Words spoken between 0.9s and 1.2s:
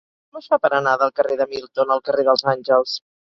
del